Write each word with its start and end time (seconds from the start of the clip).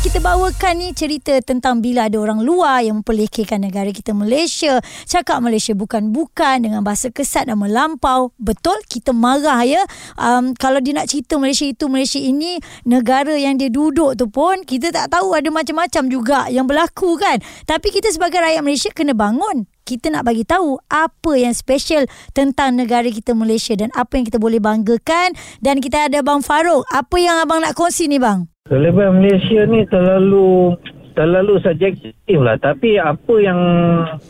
Kita 0.00 0.16
bawakan 0.16 0.80
ni 0.80 0.96
cerita 0.96 1.36
tentang 1.44 1.84
bila 1.84 2.08
ada 2.08 2.16
orang 2.16 2.40
luar 2.40 2.80
yang 2.80 3.04
memperlekehkan 3.04 3.60
negara 3.60 3.92
kita 3.92 4.16
Malaysia. 4.16 4.80
Cakap 5.04 5.44
Malaysia 5.44 5.76
bukan-bukan 5.76 6.64
dengan 6.64 6.80
bahasa 6.80 7.12
kesat 7.12 7.52
dan 7.52 7.60
melampau. 7.60 8.32
Betul, 8.40 8.80
kita 8.88 9.12
marah 9.12 9.60
ya. 9.60 9.84
Um, 10.16 10.56
kalau 10.56 10.80
dia 10.80 10.96
nak 10.96 11.12
cerita 11.12 11.36
Malaysia 11.36 11.68
itu, 11.68 11.84
Malaysia 11.92 12.16
ini, 12.16 12.56
negara 12.88 13.36
yang 13.36 13.60
dia 13.60 13.68
duduk 13.68 14.16
tu 14.16 14.24
pun, 14.32 14.64
kita 14.64 14.88
tak 14.88 15.12
tahu 15.12 15.36
ada 15.36 15.52
macam-macam 15.52 16.02
juga 16.08 16.48
yang 16.48 16.64
berlaku 16.64 17.20
kan. 17.20 17.36
Tapi 17.68 17.92
kita 17.92 18.08
sebagai 18.08 18.40
rakyat 18.40 18.64
Malaysia 18.64 18.88
kena 18.96 19.12
bangun 19.14 19.69
kita 19.90 20.06
nak 20.14 20.22
bagi 20.22 20.46
tahu 20.46 20.78
apa 20.86 21.32
yang 21.34 21.50
special 21.50 22.06
tentang 22.30 22.78
negara 22.78 23.10
kita 23.10 23.34
Malaysia 23.34 23.74
dan 23.74 23.90
apa 23.98 24.14
yang 24.14 24.22
kita 24.22 24.38
boleh 24.38 24.62
banggakan 24.62 25.34
dan 25.58 25.82
kita 25.82 26.06
ada 26.06 26.22
Bang 26.22 26.46
Farouk. 26.46 26.86
Apa 26.94 27.18
yang 27.18 27.42
abang 27.42 27.58
nak 27.58 27.74
kongsi 27.74 28.06
ni 28.06 28.22
bang? 28.22 28.46
Kelebihan 28.70 29.18
Malaysia 29.18 29.66
ni 29.66 29.82
terlalu 29.90 30.78
terlalu 31.18 31.58
subjektif 31.58 32.38
lah. 32.38 32.54
Tapi 32.62 33.02
apa 33.02 33.34
yang 33.42 33.58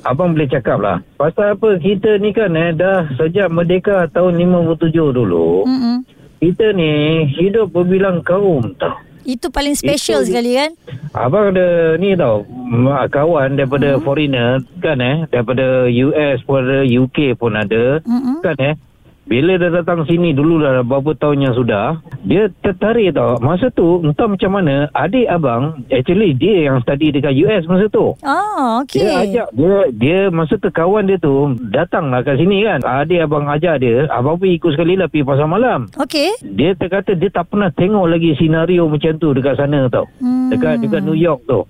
abang 0.08 0.32
boleh 0.32 0.48
cakap 0.48 0.80
lah. 0.80 1.04
Pasal 1.20 1.60
apa 1.60 1.76
kita 1.76 2.16
ni 2.16 2.32
kan 2.32 2.56
eh, 2.56 2.72
dah 2.72 3.04
sejak 3.20 3.52
merdeka 3.52 4.08
tahun 4.16 4.40
57 4.40 4.96
dulu. 4.96 5.68
Mm-mm. 5.68 6.08
Kita 6.40 6.72
ni 6.72 7.28
hidup 7.36 7.76
berbilang 7.76 8.24
kaum 8.24 8.72
tau. 8.80 8.96
Itu 9.30 9.54
paling 9.54 9.78
special 9.78 10.26
Itu- 10.26 10.34
sekali 10.34 10.58
kan? 10.58 10.70
Abang 11.14 11.54
ada 11.54 11.94
ni 11.98 12.18
tau 12.18 12.42
kawan 13.10 13.54
daripada 13.58 13.98
hmm. 13.98 14.02
foreigner 14.02 14.58
kan 14.78 14.98
eh 14.98 15.26
daripada 15.30 15.86
US 15.86 16.38
pun 16.46 16.62
ada 16.62 16.82
UK 16.82 17.38
pun 17.38 17.54
ada 17.54 17.98
Mm-mm. 18.02 18.42
kan 18.42 18.56
eh 18.58 18.74
bila 19.30 19.54
dia 19.62 19.70
datang 19.70 20.02
sini 20.10 20.34
dulu 20.34 20.58
dah 20.58 20.82
berapa 20.82 21.14
tahun 21.14 21.46
yang 21.46 21.54
sudah 21.54 22.02
dia 22.26 22.50
tertarik 22.66 23.14
tau. 23.14 23.38
Masa 23.38 23.70
tu 23.70 24.02
entah 24.02 24.26
macam 24.26 24.50
mana 24.58 24.90
adik 24.90 25.30
abang 25.30 25.86
actually 25.86 26.34
dia 26.34 26.66
yang 26.66 26.82
study 26.82 27.14
dekat 27.14 27.38
US 27.46 27.62
masa 27.70 27.86
tu. 27.86 28.18
Oh, 28.18 28.82
okey. 28.82 29.06
dia 29.06 29.22
ajak 29.22 29.46
dia 29.54 29.76
dia 29.94 30.18
masa 30.34 30.58
tu 30.58 30.66
kawan 30.74 31.06
dia 31.06 31.22
tu 31.22 31.54
datanglah 31.70 32.26
kat 32.26 32.42
sini 32.42 32.66
kan. 32.66 32.82
Adik 32.82 33.22
abang 33.22 33.46
ajak 33.46 33.78
dia 33.78 34.10
abang 34.10 34.34
pun 34.34 34.50
ikut 34.50 34.74
sekali 34.74 34.98
lah 34.98 35.06
pergi 35.06 35.22
pasar 35.22 35.46
malam. 35.46 35.86
Okey. 35.94 36.34
dia 36.42 36.74
terkata 36.74 37.14
dia 37.14 37.30
tak 37.30 37.54
pernah 37.54 37.70
tengok 37.70 38.10
lagi 38.10 38.34
senario 38.34 38.90
macam 38.90 39.14
tu 39.14 39.30
dekat 39.30 39.54
sana 39.54 39.86
tau. 39.86 40.10
Hmm. 40.18 40.50
dekat 40.50 40.82
dekat 40.82 41.06
New 41.06 41.14
York 41.14 41.46
tu 41.46 41.62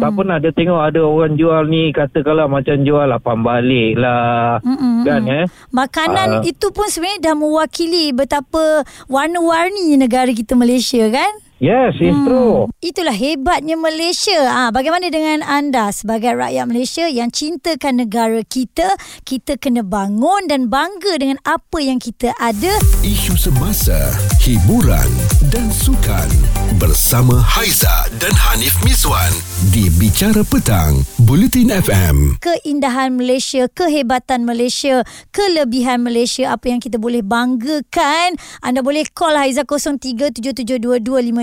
Mm-mm. 0.00 0.02
tak 0.02 0.10
pernah 0.10 0.36
dia 0.38 0.48
tengok 0.50 0.80
ada 0.80 1.00
orang 1.02 1.36
jual 1.36 1.62
ni 1.66 1.92
katakanlah 1.92 2.48
macam 2.48 2.80
jual 2.80 3.04
lapan 3.04 3.38
balik 3.38 3.92
lah 3.94 4.56
Mm-mm. 4.60 5.04
kan 5.04 5.20
eh 5.28 5.44
Makanan 5.70 6.28
Ah. 6.32 6.42
itu 6.42 6.72
pun 6.72 6.88
sebenarnya 6.88 7.20
dah 7.22 7.34
mewakili 7.36 8.10
betapa 8.10 8.80
warna-warni 9.06 9.92
negara 9.94 10.30
kita 10.30 10.54
Malaysia 10.54 11.04
kan? 11.06 11.32
Yes 11.60 11.94
it's 12.00 12.16
true 12.26 12.70
Itulah 12.80 13.12
hebatnya 13.12 13.76
Malaysia. 13.76 14.48
Ah, 14.48 14.72
bagaimana 14.72 15.12
dengan 15.12 15.44
anda 15.44 15.92
sebagai 15.92 16.32
rakyat 16.32 16.64
Malaysia 16.64 17.04
yang 17.12 17.28
cintakan 17.28 18.00
negara 18.00 18.40
kita? 18.40 18.96
Kita 19.28 19.60
kena 19.60 19.84
bangun 19.84 20.48
dan 20.48 20.72
bangga 20.72 21.20
dengan 21.20 21.36
apa 21.44 21.76
yang 21.76 22.00
kita 22.00 22.32
ada. 22.40 22.72
Isu 23.04 23.36
semasa, 23.36 24.00
hiburan 24.40 25.12
dan 25.52 25.68
sukan 25.68 26.32
bersama 26.80 27.36
Haiza 27.36 28.08
dan 28.16 28.32
Hanif 28.32 28.80
Miswan 28.80 29.28
di 29.76 29.92
Bicara 29.92 30.40
Petang, 30.40 31.04
Buletin 31.20 31.68
FM. 31.68 32.40
Keindahan 32.40 33.12
Malaysia, 33.12 33.68
kehebatan 33.68 34.48
Malaysia, 34.48 35.04
kelebihan 35.36 36.00
Malaysia, 36.00 36.56
apa 36.56 36.72
yang 36.72 36.80
kita 36.80 36.96
boleh 36.96 37.20
banggakan. 37.20 38.40
Anda 38.64 38.80
boleh 38.80 39.04
call 39.12 39.36
Haiza 39.36 39.68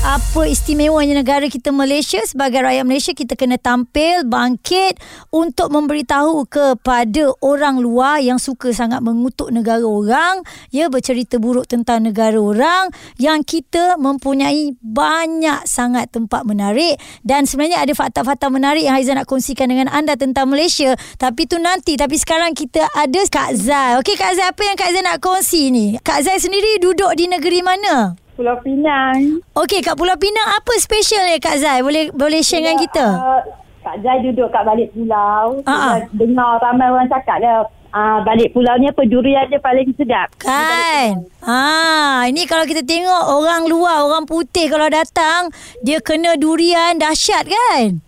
Apa 0.00 0.48
istimewanya 0.48 1.12
negara 1.12 1.44
kita 1.44 1.76
Malaysia 1.76 2.24
sebagai 2.24 2.64
rakyat 2.64 2.88
Malaysia 2.88 3.12
kita 3.12 3.36
kena 3.36 3.60
tampil 3.60 4.24
bangkit 4.24 4.96
untuk 5.28 5.68
memberitahu 5.68 6.48
kepada 6.48 7.36
orang 7.44 7.84
luar 7.84 8.16
yang 8.24 8.40
suka 8.40 8.72
sangat 8.72 9.04
mengutuk 9.04 9.52
negara 9.52 9.84
orang 9.84 10.40
ya 10.72 10.88
bercerita 10.88 11.36
buruk 11.36 11.68
tentang 11.68 12.08
negara 12.08 12.40
orang 12.40 12.88
yang 13.20 13.44
kita 13.44 14.00
mempunyai 14.00 14.72
banyak 14.80 15.68
sangat 15.68 16.08
tempat 16.08 16.48
menarik. 16.48 16.96
Dan 17.20 17.44
sebenarnya 17.44 17.84
ada 17.84 17.92
fakta-fakta 17.92 18.48
menarik 18.48 18.88
yang 18.88 18.96
Haizan 18.96 19.20
nak 19.20 19.28
kongsikan 19.28 19.68
dengan 19.68 19.92
anda 19.92 20.16
tentang 20.16 20.48
Malaysia. 20.48 20.96
Tapi 21.20 21.44
tu 21.44 21.60
nanti 21.60 22.00
tapi 22.00 22.16
sekarang 22.16 22.56
kita 22.56 22.88
ada 22.96 23.20
Kak 23.28 23.52
Zai. 23.52 24.00
Okey 24.00 24.16
Kak 24.16 24.32
Zai 24.32 24.48
apa 24.48 24.62
yang 24.64 24.80
Kak 24.80 24.96
Zai 24.96 25.04
nak 25.04 25.20
kongsi 25.20 25.68
ni? 25.68 26.00
Kak 26.00 26.24
Zai 26.24 26.40
sendiri 26.40 26.80
duduk 26.80 27.12
di 27.20 27.28
negeri 27.28 27.60
mana 27.60 28.19
Pulau 28.40 28.56
Pinang. 28.64 29.44
Okey, 29.52 29.84
kat 29.84 30.00
Pulau 30.00 30.16
Pinang 30.16 30.48
apa 30.56 30.72
special 30.80 31.28
ya 31.28 31.36
Kak 31.36 31.60
Zai? 31.60 31.84
Boleh 31.84 32.08
boleh 32.08 32.40
share 32.40 32.64
dengan 32.64 32.80
kita? 32.80 33.04
Uh, 33.12 33.44
Kak 33.84 34.00
Zai 34.00 34.24
duduk 34.24 34.48
kat 34.48 34.64
balik 34.64 34.88
pulau. 34.96 35.60
Ah, 35.68 35.68
ah. 35.68 35.96
Kita 36.08 36.24
Dengar 36.24 36.56
ramai 36.56 36.88
orang 36.88 37.04
cakap 37.12 37.36
dia. 37.36 37.68
Uh, 37.92 38.24
balik 38.24 38.56
pulau 38.56 38.80
ni 38.80 38.88
apa 38.88 39.02
durian 39.04 39.44
dia 39.44 39.60
paling 39.60 39.92
sedap. 39.92 40.32
Kan? 40.40 41.28
Ha, 41.44 42.24
ini 42.32 42.48
kalau 42.48 42.64
kita 42.64 42.80
tengok 42.80 43.28
orang 43.28 43.68
luar, 43.68 44.08
orang 44.08 44.24
putih 44.24 44.72
kalau 44.72 44.88
datang, 44.88 45.52
dia 45.84 46.00
kena 46.00 46.40
durian 46.40 46.96
dahsyat 46.96 47.44
kan? 47.44 48.00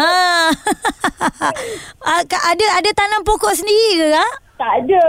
ha. 0.00 0.08
Ah, 2.08 2.22
Kak, 2.24 2.42
ada 2.48 2.66
ada 2.80 2.90
tanam 2.96 3.28
pokok 3.28 3.52
sendiri 3.52 4.00
ke 4.00 4.06
Kak? 4.16 4.45
Tak 4.56 4.72
ada. 4.82 5.04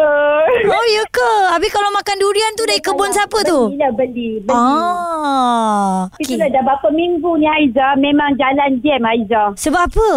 Oh 0.68 0.86
ya 0.90 1.04
ke? 1.08 1.32
Habis 1.50 1.72
kalau 1.72 1.88
makan 1.90 2.20
durian 2.20 2.52
tu 2.54 2.68
dari 2.68 2.84
kebun 2.84 3.08
siapa 3.10 3.40
tu? 3.42 3.72
Beli 3.72 3.80
lah 3.80 3.92
beli. 3.92 4.30
beli. 4.38 4.52
Ah. 4.52 6.12
Itu 6.18 6.36
Okay. 6.36 6.52
dah 6.52 6.62
berapa 6.62 6.88
minggu 6.92 7.32
ni 7.38 7.48
Aiza 7.48 7.96
memang 7.96 8.36
jalan 8.36 8.76
jam 8.82 9.02
Aiza. 9.02 9.44
Sebab 9.56 9.88
apa? 9.88 10.10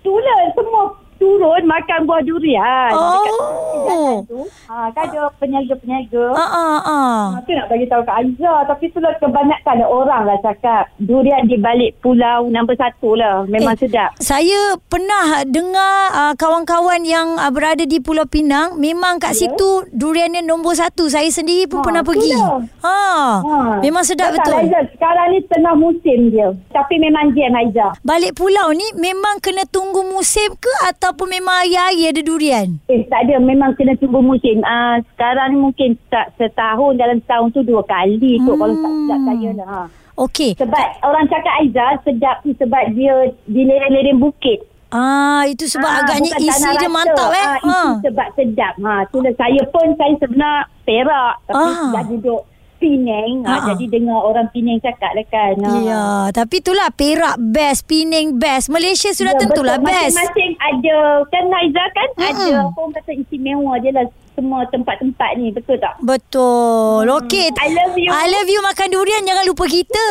Itulah 0.00 0.38
semua 0.54 0.82
turun 1.26 1.62
makan 1.66 2.06
buah 2.06 2.22
durian. 2.22 2.92
Oh. 2.94 3.18
Dekat 3.18 4.18
tu. 4.24 4.40
Ha, 4.66 4.90
kan 4.90 5.04
ada 5.08 5.26
peniaga-peniaga. 5.36 6.26
Ah 6.32 6.50
ah. 6.78 7.20
Ha, 7.34 7.42
tu 7.42 7.50
nak 7.50 7.66
bagi 7.66 7.86
tahu 7.86 8.02
kat 8.02 8.14
Aiza. 8.16 8.54
Tapi 8.64 8.84
itulah 8.86 9.10
kebanyakan 9.18 9.82
orang 9.82 10.22
lah 10.24 10.38
cakap. 10.40 10.86
Durian 10.96 11.42
di 11.44 11.58
balik 11.58 11.98
pulau 11.98 12.46
nombor 12.46 12.74
satu 12.74 13.14
lah. 13.14 13.42
Memang 13.44 13.74
Eh, 13.74 13.80
sedap. 13.82 14.10
Saya 14.16 14.78
pernah 14.80 15.42
dengar 15.44 15.92
uh, 16.08 16.34
kawan-kawan 16.34 17.02
yang 17.02 17.34
uh, 17.34 17.50
berada 17.50 17.82
di 17.82 17.98
Pulau 17.98 18.24
Pinang 18.24 18.78
memang 18.78 19.18
kat 19.18 19.34
Ya. 19.34 19.44
situ 19.44 19.68
duriannya 19.90 20.40
nombor 20.40 20.72
satu. 20.72 21.08
Saya 21.08 21.26
sendiri 21.28 21.66
pun 21.66 21.80
Ha, 21.80 21.84
pernah 21.84 22.00
tu 22.00 22.14
pergi. 22.14 22.30
dah. 22.32 22.56
Ha. 22.80 22.98
Ha. 23.36 23.56
Memang 23.80 24.00
sedap 24.00 24.30
Tak, 24.30 24.34
betul. 24.38 24.54
Aiza. 24.62 24.80
Sekarang 24.88 25.26
ni 25.28 25.40
tengah 25.44 25.74
musim 25.74 26.18
dia. 26.30 26.48
Tapi 26.70 26.94
memang 26.96 27.32
jam 27.32 27.52
Aiza. 27.52 27.88
Balik 28.00 28.32
pulau 28.32 28.70
ni 28.70 28.86
memang 28.94 29.38
kena 29.38 29.66
tunggu 29.66 30.06
musim 30.06 30.54
ke 30.54 30.72
ataupun 31.16 31.32
memang 31.32 31.56
hari-hari 31.56 32.12
ada 32.12 32.20
durian? 32.20 32.68
Eh 32.86 33.00
tak 33.08 33.24
ada. 33.24 33.40
Memang 33.40 33.72
kena 33.72 33.96
tunggu 33.96 34.20
musim. 34.20 34.60
Ah 34.62 35.00
sekarang 35.08 35.48
ni 35.50 35.64
mungkin 35.64 35.96
tak 36.12 36.36
setahun 36.36 36.92
dalam 36.94 37.16
setahun 37.18 37.56
tu 37.56 37.64
dua 37.64 37.80
kali 37.82 38.20
kot. 38.38 38.52
Hmm. 38.52 38.60
Kalau 38.60 38.74
tak 38.76 38.92
sedap 38.92 39.20
saya 39.24 39.50
lah. 39.56 39.66
Ha. 39.66 39.80
Okey. 40.18 40.50
Sebab 40.60 40.84
orang 41.02 41.24
cakap 41.26 41.54
Aiza 41.56 41.86
sedap 42.04 42.36
tu 42.44 42.52
sebab 42.52 42.92
dia 42.92 43.14
di 43.48 43.62
lereng-lereng 43.64 44.20
bukit. 44.20 44.60
Ah 44.86 45.48
itu 45.48 45.64
sebab 45.66 45.88
Ah, 45.88 46.04
agaknya 46.04 46.36
isi 46.38 46.68
dia 46.70 46.84
rata. 46.84 46.92
mantap 46.92 47.30
eh. 47.32 47.46
Ah, 47.64 47.96
Itu 47.96 48.12
sebab 48.12 48.28
sedap. 48.36 48.74
Ha, 48.78 48.92
itulah 49.02 49.32
saya 49.34 49.62
pun 49.66 49.86
saya 49.96 50.14
sebenar 50.20 50.56
Perak 50.84 51.34
tapi 51.42 51.64
Ah. 51.66 51.90
dah 51.90 52.04
duduk 52.06 52.42
Penang. 52.76 53.42
Ha, 53.42 53.72
jadi 53.72 53.84
dengar 53.90 54.20
orang 54.20 54.48
Penang 54.50 54.78
cakap 54.78 55.12
lah 55.12 55.26
kan. 55.26 55.54
Ha. 55.58 55.70
Ya, 55.80 56.04
tapi 56.30 56.60
itulah 56.60 56.88
Perak 56.90 57.36
best, 57.38 57.84
Penang 57.84 58.36
best. 58.36 58.68
Malaysia 58.68 59.10
sudah 59.10 59.32
Ya, 59.32 59.40
tentulah 59.40 59.76
betul. 59.76 59.90
best. 59.90 60.14
Masing-masing 60.14 60.52
ada 60.56 60.98
kan 61.26 61.44
Aiza 61.48 61.84
kan 61.90 62.08
Mm-mm. 62.14 62.28
ada 62.28 62.68
orang 62.68 62.90
kata 62.92 63.12
istimewa 63.14 63.74
je 63.78 63.90
lah 63.90 64.06
semua 64.36 64.68
tempat-tempat 64.68 65.30
ni. 65.40 65.50
Betul 65.50 65.80
tak? 65.80 65.96
Betul. 66.04 67.08
Okey. 67.08 67.50
I 67.56 67.68
love 67.72 67.96
you. 67.96 68.12
I 68.12 68.28
love 68.28 68.48
you 68.52 68.60
makan 68.60 68.92
durian 68.92 69.24
jangan 69.24 69.44
lupa 69.48 69.64
kita. 69.64 70.06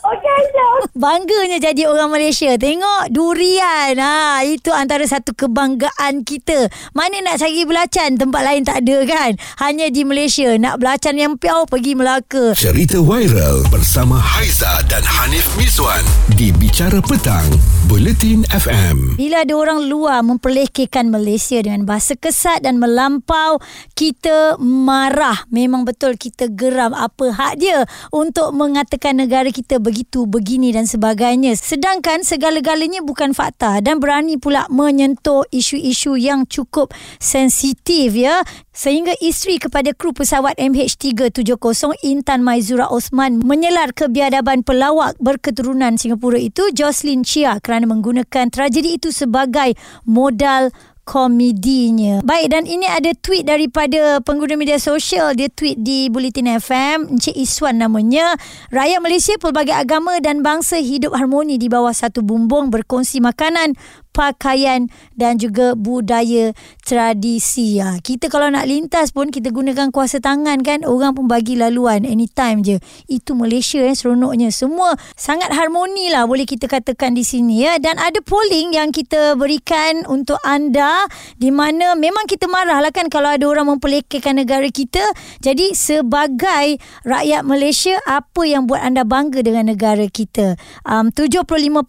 Okay, 0.00 0.30
Aisyah. 0.30 0.74
Bangganya 1.04 1.58
jadi 1.58 1.90
orang 1.90 2.14
Malaysia. 2.14 2.54
Tengok 2.54 3.10
durian. 3.10 3.98
Ha, 3.98 4.46
itu 4.46 4.70
antara 4.70 5.02
satu 5.04 5.34
kebanggaan 5.34 6.22
kita. 6.22 6.70
Mana 6.94 7.18
nak 7.20 7.42
cari 7.42 7.66
belacan 7.66 8.14
tempat 8.14 8.42
lain 8.46 8.62
tak 8.62 8.86
ada 8.86 8.98
kan? 9.02 9.30
Hanya 9.58 9.90
di 9.90 10.06
Malaysia 10.06 10.54
nak 10.56 10.78
belacan 10.78 11.18
yang 11.18 11.34
piau 11.34 11.66
pergi 11.66 11.98
Melaka. 11.98 12.54
Cerita 12.54 13.02
viral 13.02 13.66
bersama 13.68 14.16
Haiza 14.22 14.86
dan 14.86 15.02
Hanif 15.02 15.50
Miswan 15.58 16.06
di 16.38 16.54
Bicara 16.54 17.02
Petang, 17.02 17.44
Buletin 17.90 18.46
FM. 18.52 19.18
Bila 19.18 19.42
ada 19.42 19.54
orang 19.56 19.88
luar 19.88 20.22
memperlekehkan 20.22 21.08
Malaysia 21.10 21.58
dengan 21.58 21.88
bahasa 21.88 22.14
kesat 22.14 22.62
dan 22.62 22.76
melampau, 22.76 23.55
kita 23.94 24.60
marah. 24.60 25.44
Memang 25.50 25.86
betul 25.86 26.18
kita 26.18 26.48
geram 26.52 26.92
apa 26.92 27.32
hak 27.32 27.54
dia 27.60 27.84
untuk 28.10 28.52
mengatakan 28.56 29.18
negara 29.18 29.48
kita 29.52 29.78
begitu, 29.82 30.24
begini 30.24 30.72
dan 30.72 30.88
sebagainya. 30.88 31.54
Sedangkan 31.56 32.22
segala-galanya 32.22 33.02
bukan 33.02 33.32
fakta 33.32 33.80
dan 33.80 33.98
berani 33.98 34.36
pula 34.36 34.68
menyentuh 34.72 35.44
isu-isu 35.52 36.18
yang 36.18 36.44
cukup 36.46 36.92
sensitif 37.18 38.12
ya. 38.14 38.42
Sehingga 38.76 39.16
isteri 39.24 39.56
kepada 39.56 39.96
kru 39.96 40.12
pesawat 40.12 40.60
MH370 40.60 41.96
Intan 42.04 42.44
Maizura 42.44 42.92
Osman 42.92 43.40
menyelar 43.40 43.96
kebiadaban 43.96 44.60
pelawak 44.60 45.16
berketurunan 45.16 45.96
Singapura 45.96 46.36
itu 46.36 46.68
Jocelyn 46.76 47.24
Chia 47.24 47.56
kerana 47.64 47.88
menggunakan 47.88 48.52
tragedi 48.52 49.00
itu 49.00 49.08
sebagai 49.16 49.72
modal 50.04 50.68
komedinya. 51.06 52.18
Baik 52.26 52.50
dan 52.50 52.66
ini 52.66 52.84
ada 52.90 53.14
tweet 53.14 53.46
daripada 53.46 54.18
pengguna 54.26 54.58
media 54.58 54.76
sosial. 54.82 55.38
Dia 55.38 55.46
tweet 55.46 55.78
di 55.78 56.10
Bulletin 56.10 56.58
FM. 56.58 57.14
Encik 57.14 57.38
Iswan 57.38 57.78
namanya. 57.78 58.34
Rakyat 58.74 58.98
Malaysia 58.98 59.38
pelbagai 59.38 59.78
agama 59.78 60.18
dan 60.18 60.42
bangsa 60.42 60.82
hidup 60.82 61.14
harmoni 61.14 61.62
di 61.62 61.70
bawah 61.70 61.94
satu 61.94 62.26
bumbung 62.26 62.74
berkongsi 62.74 63.22
makanan, 63.22 63.78
pakaian 64.16 64.88
dan 65.12 65.36
juga 65.36 65.76
budaya 65.76 66.56
tradisi. 66.80 67.76
Ha, 67.76 68.00
kita 68.00 68.32
kalau 68.32 68.48
nak 68.48 68.64
lintas 68.64 69.12
pun 69.12 69.28
kita 69.28 69.52
gunakan 69.52 69.92
kuasa 69.92 70.24
tangan 70.24 70.64
kan. 70.64 70.88
Orang 70.88 71.12
pun 71.12 71.28
bagi 71.28 71.60
laluan 71.60 72.08
anytime 72.08 72.64
je. 72.64 72.80
Itu 73.04 73.36
Malaysia 73.36 73.84
eh 73.84 73.92
seronoknya. 73.92 74.48
Semua 74.48 74.96
sangat 75.12 75.52
harmoni 75.52 76.08
lah 76.08 76.24
boleh 76.24 76.48
kita 76.48 76.64
katakan 76.64 77.12
di 77.12 77.20
sini 77.20 77.68
ya. 77.68 77.76
Dan 77.76 78.00
ada 78.00 78.16
polling 78.24 78.72
yang 78.72 78.88
kita 78.88 79.36
berikan 79.36 80.08
untuk 80.08 80.40
anda 80.40 81.04
di 81.36 81.52
mana 81.52 81.92
memang 81.92 82.24
kita 82.24 82.48
marah 82.48 82.80
lah 82.80 82.88
kan 82.88 83.12
kalau 83.12 83.28
ada 83.28 83.44
orang 83.44 83.76
memperlekehkan 83.76 84.40
negara 84.40 84.72
kita. 84.72 85.04
Jadi 85.44 85.76
sebagai 85.76 86.80
rakyat 87.04 87.42
Malaysia 87.44 88.00
apa 88.08 88.48
yang 88.48 88.64
buat 88.64 88.80
anda 88.80 89.04
bangga 89.04 89.42
dengan 89.42 89.68
negara 89.68 90.06
kita? 90.08 90.56
Um, 90.86 91.10
75% 91.10 91.82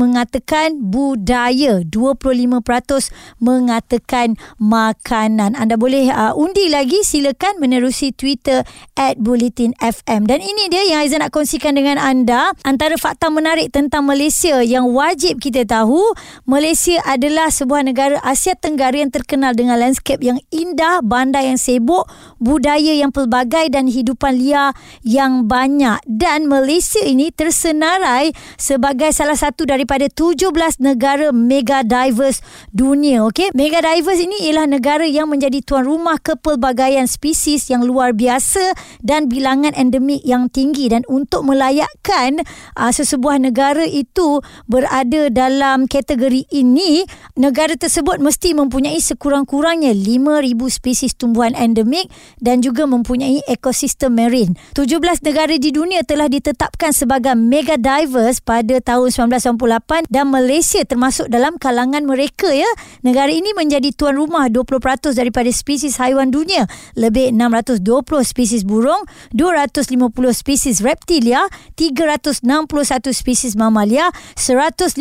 mengatakan 0.00 0.80
budaya 0.80 1.67
budaya 1.68 1.84
25% 1.84 3.12
mengatakan 3.44 4.40
makanan. 4.56 5.52
Anda 5.54 5.76
boleh 5.76 6.08
uh, 6.08 6.32
undi 6.32 6.72
lagi 6.72 7.04
silakan 7.04 7.60
menerusi 7.60 8.16
Twitter 8.16 8.64
at 8.96 9.20
Bulletin 9.20 9.76
FM 9.78 10.24
dan 10.24 10.40
ini 10.40 10.72
dia 10.72 10.88
yang 10.88 11.04
Aizan 11.04 11.20
nak 11.20 11.36
kongsikan 11.36 11.76
dengan 11.76 12.00
anda. 12.00 12.56
Antara 12.64 12.96
fakta 12.96 13.28
menarik 13.28 13.70
tentang 13.70 14.08
Malaysia 14.08 14.64
yang 14.64 14.88
wajib 14.96 15.38
kita 15.38 15.68
tahu 15.68 16.00
Malaysia 16.48 16.98
adalah 17.04 17.52
sebuah 17.52 17.84
negara 17.84 18.16
Asia 18.24 18.56
Tenggara 18.56 18.96
yang 18.96 19.12
terkenal 19.12 19.52
dengan 19.52 19.76
landscape 19.78 20.24
yang 20.24 20.40
indah 20.48 21.04
bandar 21.04 21.44
yang 21.44 21.60
sibuk 21.60 22.08
budaya 22.40 22.96
yang 22.96 23.12
pelbagai 23.12 23.68
dan 23.70 23.90
hidupan 23.90 24.40
liar 24.40 24.72
yang 25.04 25.46
banyak. 25.46 26.00
Dan 26.08 26.48
Malaysia 26.48 27.02
ini 27.02 27.28
tersenarai 27.34 28.32
sebagai 28.56 29.10
salah 29.12 29.36
satu 29.36 29.68
daripada 29.68 30.06
17 30.06 30.48
negara 30.78 31.30
diverse 31.64 32.44
dunia 32.70 33.24
okey? 33.30 33.50
Mega 33.56 33.80
diverse 33.80 34.22
ini 34.22 34.50
ialah 34.50 34.68
negara 34.68 35.06
yang 35.08 35.32
menjadi 35.32 35.64
tuan 35.64 35.88
rumah 35.88 36.20
kepelbagaian 36.20 37.08
spesies 37.08 37.72
yang 37.72 37.86
luar 37.86 38.12
biasa 38.12 38.76
dan 39.00 39.26
bilangan 39.32 39.72
endemik 39.72 40.20
yang 40.22 40.52
tinggi. 40.52 40.90
Dan 40.92 41.06
untuk 41.08 41.48
melayakkan 41.48 42.42
uh, 42.76 42.92
sesebuah 42.92 43.40
negara 43.40 43.86
itu 43.88 44.42
berada 44.68 45.32
dalam 45.32 45.88
kategori 45.88 46.44
ini 46.52 47.06
negara 47.38 47.78
tersebut 47.78 48.20
mesti 48.20 48.52
mempunyai 48.52 48.98
sekurang-kurangnya 49.00 49.94
5000 49.94 50.58
spesies 50.68 51.14
tumbuhan 51.14 51.56
endemik 51.56 52.10
dan 52.42 52.60
juga 52.60 52.84
mempunyai 52.84 53.40
ekosistem 53.48 54.12
marine 54.12 54.58
17 54.74 55.24
negara 55.24 55.54
di 55.56 55.70
dunia 55.70 56.02
telah 56.04 56.26
ditetapkan 56.26 56.92
sebagai 56.92 57.38
mega 57.38 57.78
diverse 57.78 58.42
pada 58.42 58.82
tahun 58.82 59.08
1998 59.30 60.10
dan 60.10 60.26
Malaysia 60.28 60.82
termasuk 60.84 61.30
dalam 61.30 61.47
kalangan 61.56 62.04
mereka 62.04 62.52
ya. 62.52 62.68
Negara 63.00 63.32
ini 63.32 63.56
menjadi 63.56 63.88
tuan 63.96 64.20
rumah 64.20 64.52
20% 64.52 65.16
daripada 65.16 65.48
spesies 65.48 65.96
haiwan 65.96 66.28
dunia. 66.28 66.68
Lebih 66.92 67.32
620 67.32 67.80
spesies 68.28 68.68
burung, 68.68 69.08
250 69.32 69.96
spesies 70.36 70.84
reptilia, 70.84 71.48
361 71.80 72.44
spesies 73.16 73.56
mamalia, 73.56 74.12
150 74.36 74.92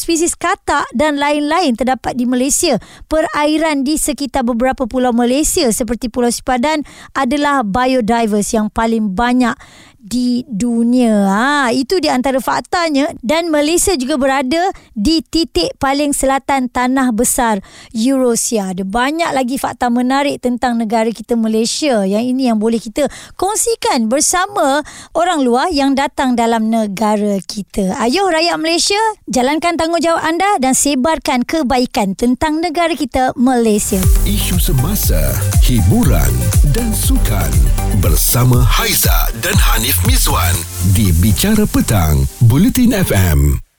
spesies 0.00 0.32
katak 0.32 0.88
dan 0.96 1.20
lain-lain 1.20 1.76
terdapat 1.76 2.16
di 2.16 2.24
Malaysia. 2.24 2.80
Perairan 3.10 3.84
di 3.84 4.00
sekitar 4.00 4.46
beberapa 4.46 4.88
pulau 4.88 5.12
Malaysia 5.12 5.68
seperti 5.74 6.08
Pulau 6.08 6.30
Sipadan 6.30 6.86
adalah 7.12 7.66
biodiverse 7.66 8.54
yang 8.54 8.70
paling 8.70 9.12
banyak 9.18 9.58
di 10.00 10.48
dunia. 10.48 11.28
Ha, 11.28 11.76
itu 11.76 12.00
di 12.00 12.08
antara 12.08 12.40
faktanya 12.40 13.12
dan 13.20 13.52
Malaysia 13.52 13.92
juga 14.00 14.16
berada 14.16 14.72
di 14.96 15.20
titik 15.20 15.76
paling 15.76 16.16
selatan 16.16 16.72
tanah 16.72 17.12
besar 17.12 17.60
Eurasia. 17.92 18.72
Ada 18.72 18.88
banyak 18.88 19.30
lagi 19.36 19.60
fakta 19.60 19.92
menarik 19.92 20.40
tentang 20.40 20.80
negara 20.80 21.12
kita 21.12 21.36
Malaysia. 21.36 22.08
Yang 22.08 22.24
ini 22.32 22.42
yang 22.48 22.56
boleh 22.56 22.80
kita 22.80 23.12
kongsikan 23.36 24.08
bersama 24.08 24.80
orang 25.12 25.44
luar 25.44 25.68
yang 25.68 25.92
datang 25.92 26.32
dalam 26.32 26.72
negara 26.72 27.36
kita. 27.44 27.92
Ayuh 28.00 28.32
rakyat 28.32 28.56
Malaysia, 28.56 29.00
jalankan 29.28 29.76
tanggungjawab 29.76 30.24
anda 30.24 30.56
dan 30.64 30.72
sebarkan 30.72 31.44
kebaikan 31.44 32.16
tentang 32.16 32.64
negara 32.64 32.96
kita 32.96 33.36
Malaysia. 33.36 34.00
Isu 34.24 34.56
semasa, 34.56 35.20
hiburan 35.68 36.32
dan 36.72 36.88
sukan 36.96 37.52
bersama 38.00 38.64
Haiza 38.64 39.28
dan 39.44 39.52
Hanif 39.90 40.06
Miswan 40.06 40.54
di 40.94 41.10
Bicara 41.18 41.66
Petang, 41.66 42.22
Bulletin 42.46 42.94
FM. 42.94 43.69